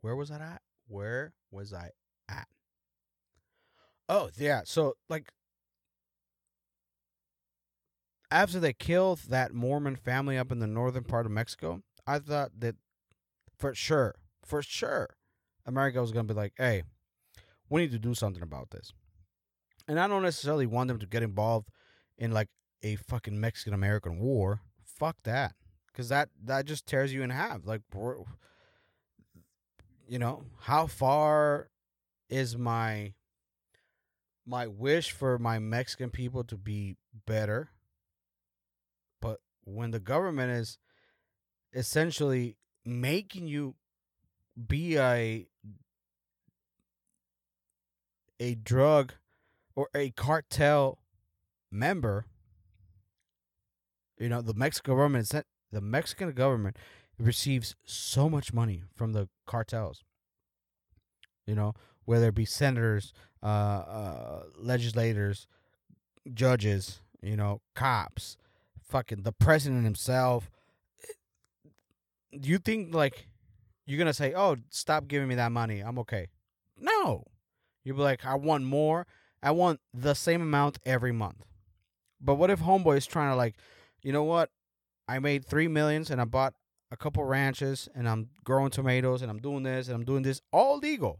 [0.00, 0.62] Where was that at?
[0.88, 1.90] Where was I?
[4.12, 4.60] Oh, yeah.
[4.66, 5.32] So like
[8.30, 12.50] after they killed that Mormon family up in the northern part of Mexico, I thought
[12.58, 12.76] that
[13.58, 15.16] for sure, for sure,
[15.64, 16.82] America was gonna be like, hey,
[17.70, 18.92] we need to do something about this.
[19.88, 21.70] And I don't necessarily want them to get involved
[22.18, 22.48] in like
[22.82, 24.60] a fucking Mexican American war.
[24.84, 25.54] Fuck that.
[25.94, 27.64] Cause that that just tears you in half.
[27.64, 27.80] Like,
[30.06, 31.70] you know, how far
[32.28, 33.14] is my
[34.46, 37.70] my wish for my Mexican people to be better.
[39.20, 40.78] But when the government is
[41.72, 43.74] essentially making you
[44.66, 45.46] be a
[48.40, 49.14] a drug
[49.76, 50.98] or a cartel
[51.70, 52.26] member,
[54.18, 55.32] you know, the Mexican government
[55.70, 56.76] the Mexican government
[57.18, 60.02] receives so much money from the cartels.
[61.46, 61.74] You know,
[62.04, 65.46] whether it be senators, uh, uh, legislators,
[66.32, 68.36] judges, you know, cops,
[68.82, 70.50] fucking the president himself.
[72.38, 73.26] Do you think like
[73.86, 75.80] you're gonna say, "Oh, stop giving me that money.
[75.80, 76.28] I'm okay"?
[76.78, 77.24] No,
[77.84, 79.06] you'll be like, "I want more.
[79.42, 81.44] I want the same amount every month."
[82.22, 83.56] But what if homeboy is trying to like,
[84.02, 84.50] you know what?
[85.08, 86.54] I made three millions and I bought
[86.90, 90.40] a couple ranches and I'm growing tomatoes and I'm doing this and I'm doing this
[90.52, 91.18] all legal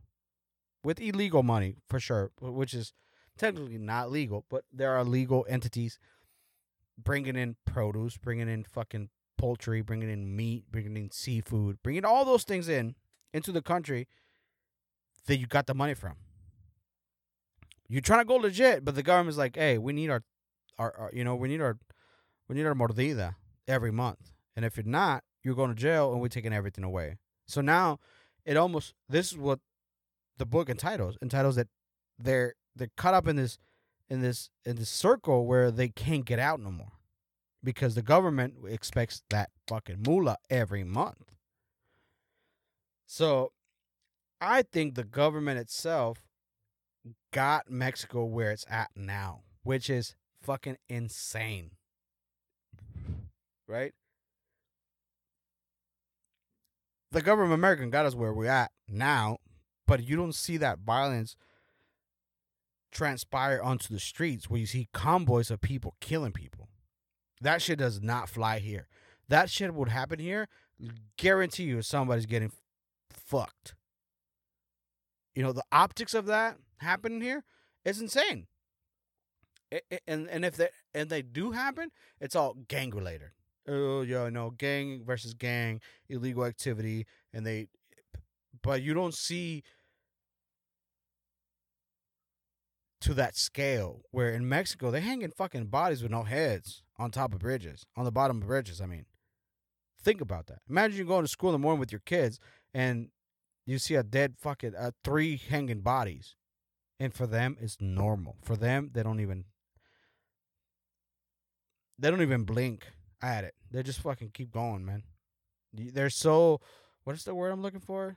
[0.84, 2.92] with illegal money for sure, which is
[3.38, 5.98] technically not legal, but there are legal entities
[6.98, 12.24] bringing in produce, bringing in fucking poultry, bringing in meat, bringing in seafood, bringing all
[12.24, 12.94] those things in
[13.32, 14.06] into the country
[15.26, 16.14] that you got the money from.
[17.88, 20.22] You're trying to go legit, but the government's like, "Hey, we need our,
[20.78, 21.78] our, our you know, we need our,
[22.48, 23.34] we need our mordida
[23.68, 27.18] every month, and if you're not, you're going to jail, and we're taking everything away."
[27.46, 27.98] So now,
[28.44, 29.60] it almost this is what
[30.38, 31.68] the book entitles entitles that
[32.18, 33.58] they're they're caught up in this
[34.08, 36.92] in this in this circle where they can't get out no more
[37.64, 41.32] because the government expects that fucking moolah every month.
[43.06, 43.52] So
[44.40, 46.26] I think the government itself
[47.32, 51.72] got Mexico where it's at now, which is fucking insane.
[53.68, 53.92] Right?
[57.12, 59.36] The government of America got us where we're at now,
[59.86, 61.36] but you don't see that violence
[62.90, 66.68] transpire onto the streets where you see convoys of people killing people.
[67.40, 68.86] That shit does not fly here.
[69.28, 70.48] That shit would happen here.
[71.16, 72.52] Guarantee you, somebody's getting
[73.10, 73.74] fucked.
[75.34, 77.44] You know the optics of that happening here
[77.84, 78.46] is insane.
[80.06, 81.90] And and if they and they do happen,
[82.20, 83.30] it's all gang related.
[83.66, 87.68] Oh yeah, no gang versus gang, illegal activity, and they.
[88.62, 89.62] But you don't see
[93.00, 97.34] to that scale where in Mexico they're hanging fucking bodies with no heads on top
[97.34, 98.80] of bridges, on the bottom of bridges.
[98.80, 99.06] I mean,
[100.02, 100.58] think about that.
[100.68, 102.38] Imagine you going to school in the morning with your kids
[102.72, 103.08] and
[103.66, 106.34] you see a dead fucking uh, three hanging bodies,
[106.98, 108.36] and for them it's normal.
[108.42, 109.44] For them, they don't even
[111.98, 112.86] they don't even blink
[113.22, 113.54] at it.
[113.70, 115.04] They just fucking keep going, man.
[115.72, 116.60] They're so
[117.04, 118.16] what is the word I'm looking for?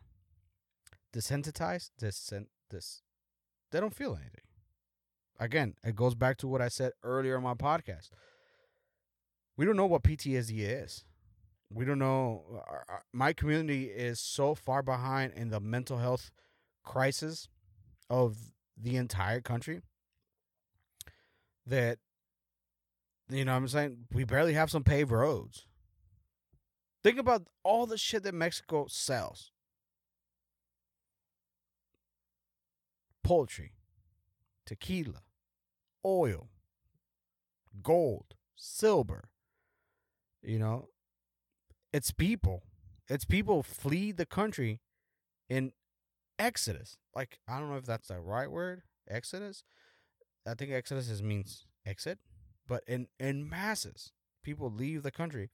[1.15, 1.91] Desensitized.
[1.97, 2.49] Descent.
[2.69, 3.01] This.
[3.71, 4.45] They don't feel anything
[5.39, 8.09] again, it goes back to what I said earlier in my podcast.
[9.57, 11.03] We don't know what PTSD is.
[11.73, 12.43] We don't know.
[12.53, 16.31] Uh, uh, my community is so far behind in the mental health
[16.83, 17.47] crisis
[18.09, 18.37] of
[18.77, 19.81] the entire country
[21.65, 21.97] that,
[23.29, 23.97] you know what I'm saying?
[24.13, 25.65] We barely have some paved roads.
[27.03, 29.51] Think about all the shit that Mexico sells
[33.25, 33.73] poultry,
[34.67, 35.23] tequila,
[36.05, 36.49] oil,
[37.81, 39.29] gold, silver.
[40.43, 40.89] You know,
[41.91, 42.61] it's people.
[43.09, 44.81] It's people flee the country
[45.49, 45.71] in
[46.37, 46.97] exodus.
[47.15, 49.63] Like, I don't know if that's the right word, exodus.
[50.47, 52.19] I think exodus is, means exit,
[52.67, 54.11] but in, in masses,
[54.43, 55.49] people leave the country.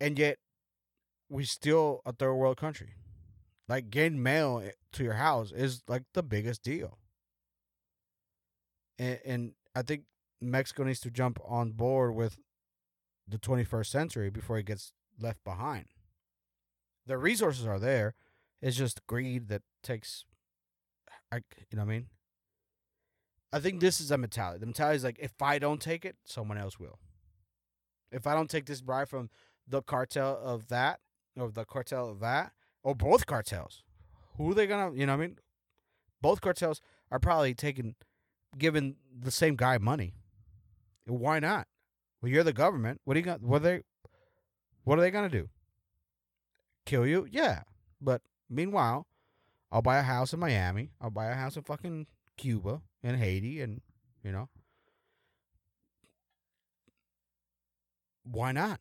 [0.00, 0.38] And yet,
[1.28, 2.94] we still a third world country.
[3.68, 6.98] Like getting mail eh, to your house is like the biggest deal
[8.98, 10.02] and, and I think
[10.40, 12.38] Mexico needs to jump on board with
[13.26, 15.86] the 21st century before it gets left behind.
[17.06, 18.14] The resources are there.
[18.60, 20.24] It's just greed that takes,
[21.30, 22.06] I, you know what I mean?
[23.52, 24.58] I think this is a mentality.
[24.60, 26.98] The mentality is like, if I don't take it, someone else will.
[28.10, 29.30] If I don't take this bribe from
[29.66, 31.00] the cartel of that,
[31.36, 32.52] or the cartel of that,
[32.84, 33.82] or both cartels,
[34.36, 35.38] who are they gonna, you know what I mean?
[36.20, 36.80] Both cartels
[37.10, 37.96] are probably taking
[38.56, 40.14] giving the same guy money.
[41.06, 41.66] Why not?
[42.22, 43.00] Well, you're the government.
[43.04, 43.40] What are you going?
[43.40, 43.82] What are they?
[44.84, 45.48] What are they gonna do?
[46.86, 47.26] Kill you?
[47.30, 47.62] Yeah.
[48.00, 49.06] But meanwhile,
[49.72, 50.90] I'll buy a house in Miami.
[51.00, 52.06] I'll buy a house in fucking
[52.36, 53.80] Cuba and Haiti, and
[54.22, 54.48] you know,
[58.24, 58.80] why not?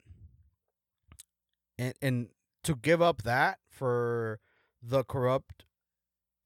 [1.78, 2.28] And and
[2.64, 4.40] to give up that for
[4.82, 5.66] the corrupt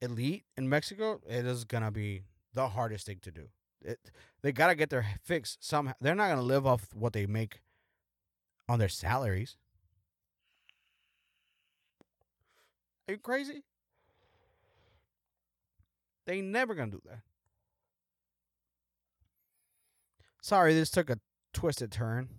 [0.01, 2.23] elite in Mexico, it is gonna be
[2.53, 3.49] the hardest thing to do.
[3.81, 3.99] It,
[4.41, 5.93] they gotta get their fix somehow.
[5.99, 7.61] They're not gonna live off what they make
[8.69, 9.57] on their salaries.
[13.07, 13.63] Are you crazy?
[16.25, 17.21] They never gonna do that.
[20.41, 21.19] Sorry, this took a
[21.53, 22.29] twisted turn.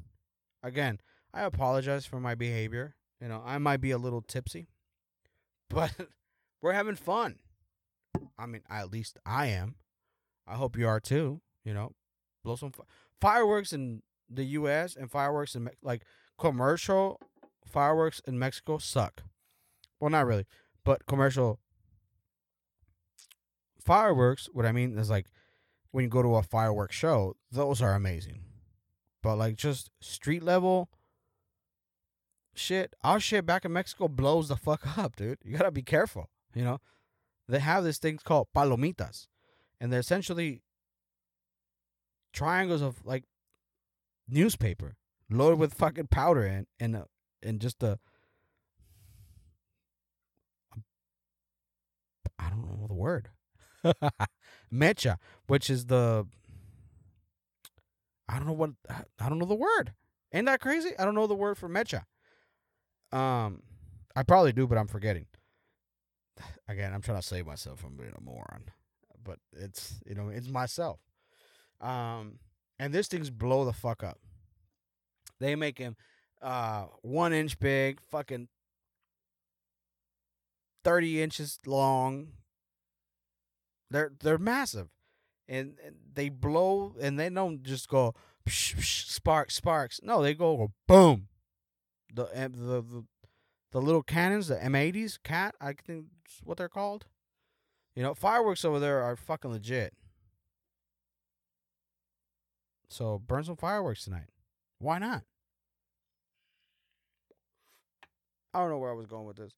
[0.62, 0.99] Again,
[1.32, 2.95] I apologize for my behavior.
[3.20, 4.68] You know, I might be a little tipsy,
[5.69, 5.93] but
[6.62, 7.37] we're having fun.
[8.39, 9.77] I mean, at least I am.
[10.47, 11.41] I hope you are too.
[11.64, 11.93] You know,
[12.45, 12.85] blow some fi-
[13.21, 14.97] fireworks in the U.S.
[14.97, 16.03] and fireworks in Me- like
[16.39, 17.21] commercial
[17.66, 19.23] fireworks in Mexico suck.
[20.01, 20.47] Well, not really,
[20.85, 21.59] but commercial
[23.81, 24.49] fireworks.
[24.53, 25.27] What I mean is like
[25.91, 28.41] when you go to a fireworks show, those are amazing.
[29.23, 30.89] But like just street level
[32.59, 35.38] shit, our shit back in Mexico blows the fuck up, dude.
[35.44, 36.28] You gotta be careful.
[36.54, 36.80] You know,
[37.48, 39.26] they have these things called palomitas,
[39.80, 40.62] and they're essentially
[42.32, 43.24] triangles of like
[44.28, 44.96] newspaper
[45.30, 47.04] loaded with fucking powder and and
[47.42, 47.98] and just a
[52.38, 53.30] I don't know the word
[54.72, 56.26] mecha, which is the
[58.28, 58.70] I don't know what
[59.18, 59.94] I don't know the word.
[60.32, 60.90] Ain't that crazy?
[60.98, 62.04] I don't know the word for mecha.
[63.12, 63.62] Um,
[64.14, 65.26] I probably do, but I'm forgetting.
[66.68, 68.64] Again, I'm trying to save myself from being a moron,
[69.22, 71.00] but it's you know it's myself.
[71.80, 72.38] Um,
[72.78, 74.18] and this thing's blow the fuck up.
[75.40, 75.96] They make him
[76.42, 78.48] uh one inch big, fucking
[80.84, 82.28] thirty inches long.
[83.90, 84.88] They're they're massive,
[85.48, 88.14] and, and they blow, and they don't just go
[88.46, 90.00] psh, psh, sparks sparks.
[90.02, 91.28] No, they go boom.
[92.14, 93.04] The uh, the the
[93.72, 97.06] the little cannons, the M80s, cat, I think that's what they're called.
[97.94, 99.94] You know, fireworks over there are fucking legit.
[102.88, 104.28] So burn some fireworks tonight.
[104.78, 105.24] Why not?
[108.54, 109.52] I don't know where I was going with this.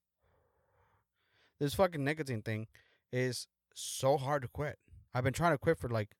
[1.60, 2.66] This fucking nicotine thing
[3.12, 4.78] is so hard to quit.
[5.14, 6.16] I've been trying to quit for like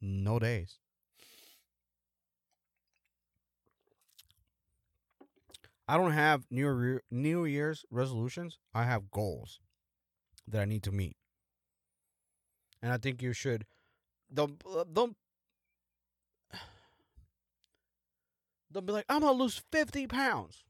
[0.00, 0.78] no days.
[5.92, 8.56] I don't have New New Year's resolutions.
[8.74, 9.60] I have goals
[10.48, 11.18] that I need to meet,
[12.80, 13.66] and I think you should.
[14.32, 14.58] Don't
[14.94, 15.14] don't
[18.72, 20.64] don't be like I'm gonna lose fifty pounds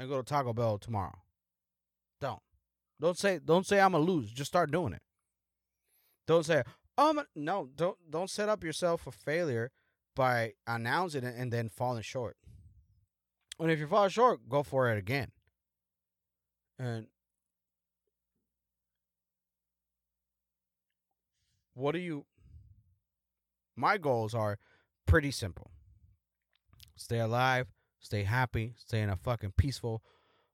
[0.00, 1.22] and go to Taco Bell tomorrow.
[2.20, 2.42] Don't
[3.00, 4.32] don't say don't say I'm gonna lose.
[4.32, 5.02] Just start doing it.
[6.26, 6.64] Don't say
[6.98, 9.70] um no don't don't set up yourself for failure
[10.16, 12.36] by announcing it and then falling short.
[13.58, 15.30] And if you fall short, go for it again.
[16.78, 17.06] And
[21.74, 22.24] what do you
[23.76, 24.58] my goals are
[25.06, 25.70] pretty simple.
[26.96, 27.66] Stay alive,
[27.98, 30.02] stay happy, stay in a fucking peaceful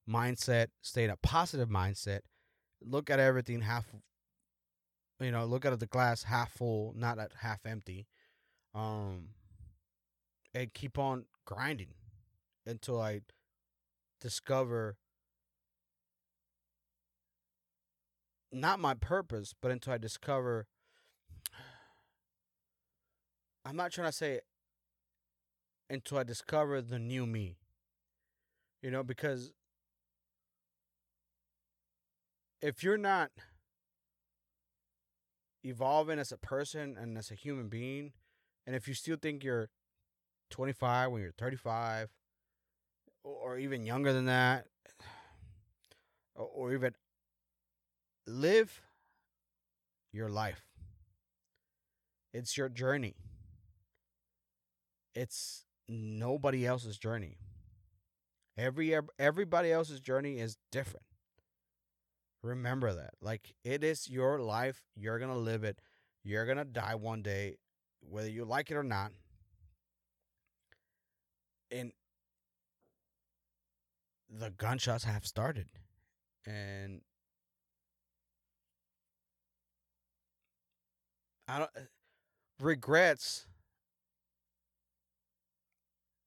[0.09, 2.21] mindset, stay in a positive mindset.
[2.83, 3.87] Look at everything half
[5.21, 8.07] you know, look at the glass half full, not at half empty.
[8.75, 9.29] Um
[10.55, 11.95] and keep on grinding
[12.67, 13.21] until I
[14.21, 14.97] discover
[18.53, 20.67] not my purpose, but until I discover
[23.65, 24.41] I'm not trying to say
[25.89, 27.59] until I discover the new me.
[28.83, 29.53] You know, because
[32.63, 33.31] if you're not
[35.63, 38.13] evolving as a person and as a human being,
[38.67, 39.69] and if you still think you're
[40.51, 42.09] 25 when you're 35,
[43.23, 44.67] or even younger than that,
[46.35, 46.95] or even
[48.27, 48.81] live
[50.13, 50.63] your life.
[52.33, 53.17] It's your journey.
[55.15, 57.37] It's nobody else's journey.
[58.57, 61.07] Every everybody else's journey is different.
[62.43, 63.15] Remember that.
[63.21, 64.83] Like it is your life.
[64.97, 65.81] You're going to live it.
[66.25, 67.57] You're going to die one day
[68.01, 69.13] whether you like it or not.
[71.71, 71.93] And
[74.31, 75.67] the gunshots have started.
[76.47, 77.03] And
[81.49, 81.71] I don't
[82.61, 83.47] regrets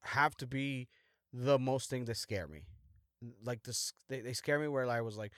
[0.01, 0.89] have to be
[1.31, 2.65] the most thing that scare me.
[3.43, 5.31] Like this, they, they scare me where I was like,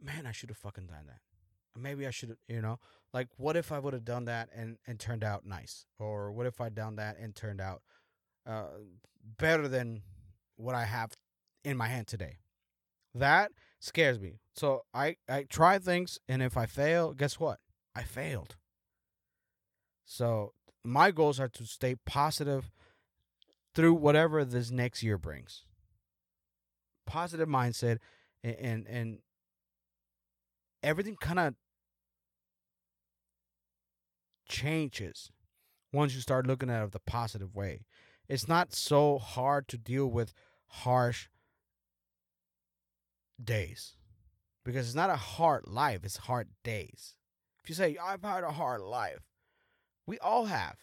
[0.00, 1.20] man, I should have fucking done that.
[1.80, 2.78] Maybe I should have, you know,
[3.14, 6.46] like what if I would have done that and and turned out nice, or what
[6.46, 7.82] if I done that and turned out
[8.46, 8.64] uh,
[9.38, 10.02] better than
[10.56, 11.12] what I have
[11.64, 12.38] in my hand today.
[13.14, 14.40] That scares me.
[14.54, 17.58] So I I try things, and if I fail, guess what?
[17.94, 18.56] I failed.
[20.04, 20.54] So
[20.84, 22.70] my goals are to stay positive
[23.74, 25.64] through whatever this next year brings.
[27.06, 27.98] Positive mindset,
[28.42, 29.18] and and, and
[30.82, 31.54] everything kind of
[34.48, 35.30] changes
[35.92, 37.84] once you start looking at it the positive way.
[38.28, 40.32] It's not so hard to deal with
[40.66, 41.28] harsh
[43.44, 43.94] days
[44.64, 47.14] because it's not a hard life, it's hard days.
[47.62, 49.20] If you say, I've had a hard life,
[50.06, 50.76] we all have.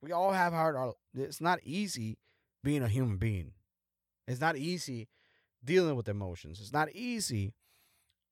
[0.00, 0.94] We all have hard.
[1.14, 2.18] It's not easy
[2.62, 3.52] being a human being.
[4.26, 5.08] It's not easy
[5.64, 6.60] dealing with emotions.
[6.60, 7.54] It's not easy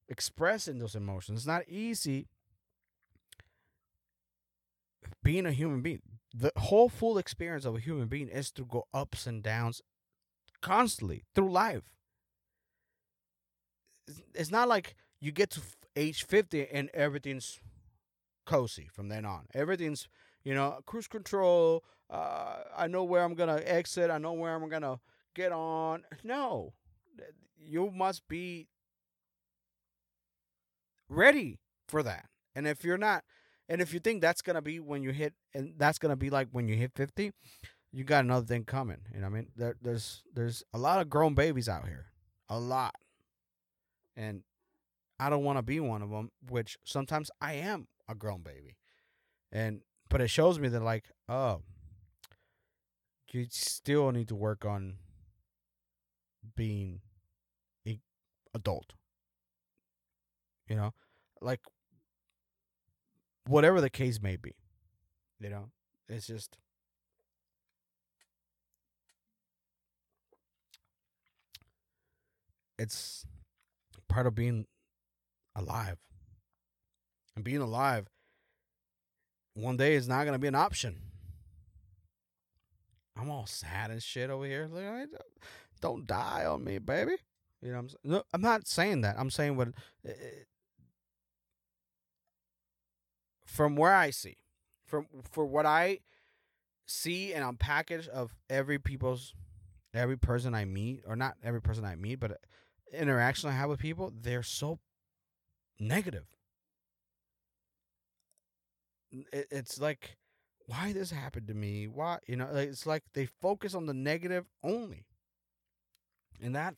[0.08, 1.40] expressing those emotions.
[1.40, 2.28] It's not easy
[5.22, 6.02] being a human being.
[6.34, 9.82] The whole full experience of a human being is to go ups and downs
[10.60, 11.90] constantly through life.
[14.34, 15.60] It's not like you get to
[15.96, 17.60] age 50 and everything's
[18.46, 19.46] cozy from then on.
[19.54, 20.08] Everything's,
[20.44, 21.84] you know, cruise control.
[22.10, 24.10] Uh, I know where I'm going to exit.
[24.10, 24.98] I know where I'm going to
[25.34, 26.02] get on.
[26.24, 26.72] No.
[27.58, 28.68] You must be
[31.08, 32.26] ready for that.
[32.54, 33.24] And if you're not,
[33.68, 36.48] and if you think that's gonna be when you hit, and that's gonna be like
[36.50, 37.32] when you hit fifty,
[37.92, 38.98] you got another thing coming.
[39.14, 39.48] You know what I mean?
[39.56, 42.06] There, there's there's a lot of grown babies out here,
[42.48, 42.96] a lot,
[44.16, 44.42] and
[45.18, 46.30] I don't want to be one of them.
[46.48, 48.76] Which sometimes I am a grown baby,
[49.50, 51.62] and but it shows me that like, oh,
[53.30, 54.96] you still need to work on
[56.56, 57.00] being
[57.86, 57.98] a
[58.54, 58.94] adult.
[60.68, 60.94] You know,
[61.40, 61.60] like
[63.46, 64.54] whatever the case may be.
[65.40, 65.70] You know,
[66.08, 66.56] it's just
[72.78, 73.26] it's
[74.12, 74.66] part of being
[75.56, 75.98] alive.
[77.34, 78.06] And being alive
[79.54, 80.98] one day is not going to be an option.
[83.16, 84.68] I'm all sad and shit over here.
[84.70, 85.08] Like,
[85.80, 87.16] don't die on me, baby.
[87.60, 89.16] You know, I'm no, I'm not saying that.
[89.18, 89.68] I'm saying what
[90.06, 90.44] eh, eh,
[93.46, 94.36] from where I see,
[94.86, 95.98] from for what I
[96.86, 99.34] see and unpackage of every people's
[99.94, 102.40] every person I meet, or not every person I meet, but
[102.92, 104.78] interaction I have with people, they're so
[105.78, 106.26] negative.
[109.10, 110.16] It, it's like,
[110.66, 111.86] why this happened to me?
[111.86, 112.48] Why you know?
[112.52, 115.04] It's like they focus on the negative only,
[116.40, 116.74] and that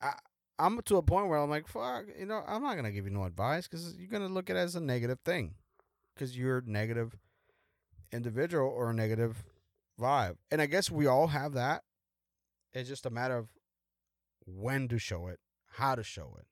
[0.00, 0.12] I.
[0.58, 3.10] I'm to a point where I'm like, fuck, you know, I'm not gonna give you
[3.10, 5.54] no advice because you're gonna look at it as a negative thing
[6.14, 7.16] because you're a negative
[8.12, 9.42] individual or a negative
[10.00, 10.36] vibe.
[10.50, 11.82] And I guess we all have that.
[12.74, 13.48] It's just a matter of
[14.46, 15.38] when to show it,
[15.72, 16.46] how to show it.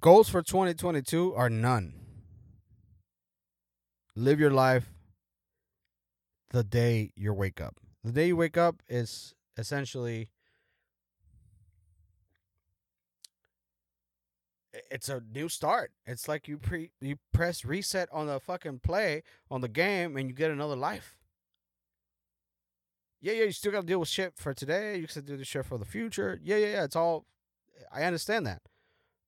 [0.00, 1.94] Goals for 2022 are none.
[4.16, 4.92] Live your life
[6.50, 7.76] the day you wake up.
[8.02, 10.30] The day you wake up is essentially
[14.90, 15.92] it's a new start.
[16.06, 20.28] It's like you pre you press reset on the fucking play on the game and
[20.28, 21.18] you get another life.
[23.24, 24.98] Yeah, yeah, you still gotta deal with shit for today.
[24.98, 26.38] You still do the shit for the future.
[26.44, 26.84] Yeah, yeah, yeah.
[26.84, 27.24] It's all
[27.90, 28.60] I understand that.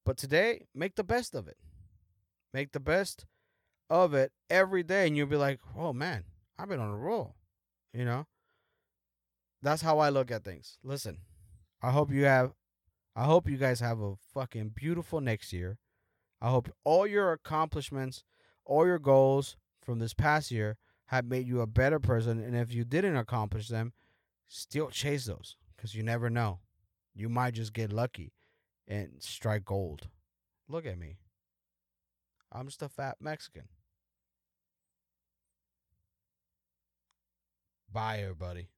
[0.04, 1.56] But today, make the best of it.
[2.52, 3.24] Make the best
[3.88, 6.24] of it every day, and you'll be like, oh man,
[6.58, 7.36] I've been on a roll.
[7.94, 8.26] You know?
[9.62, 10.76] That's how I look at things.
[10.84, 11.20] Listen,
[11.80, 12.52] I hope you have
[13.16, 15.78] I hope you guys have a fucking beautiful next year.
[16.42, 18.24] I hope all your accomplishments,
[18.66, 20.76] all your goals from this past year
[21.06, 22.42] have made you a better person.
[22.42, 23.92] And if you didn't accomplish them,
[24.48, 26.60] still chase those because you never know.
[27.14, 28.32] You might just get lucky
[28.86, 30.08] and strike gold.
[30.68, 31.18] Look at me.
[32.52, 33.68] I'm just a fat Mexican.
[37.92, 38.68] Bye, everybody.